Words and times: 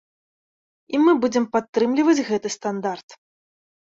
І 0.93 1.01
мы 1.03 1.11
будзем 1.25 1.45
падтрымліваць 1.57 2.25
гэты 2.31 2.47
стандарт. 2.57 3.09